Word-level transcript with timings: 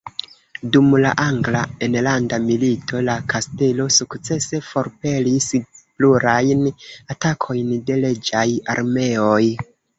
Dum 0.75 0.85
la 1.01 1.09
angla 1.23 1.59
enlanda 1.87 2.39
milito 2.45 3.03
la 3.11 3.17
kastelo 3.35 3.87
sukcese 3.99 4.63
forpelis 4.71 5.49
plurajn 5.77 6.67
atakojn 6.73 7.73
de 7.91 8.03
reĝaj 8.05 8.49
armeoj. 8.77 9.43